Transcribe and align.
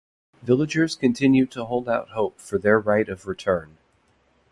Villagers 0.41 0.95
continue 0.97 1.45
to 1.45 1.65
hold 1.65 1.87
out 1.87 2.09
hope 2.09 2.39
for 2.39 2.57
their 2.57 2.79
right 2.79 3.07
of 3.07 3.27
return. 3.27 3.77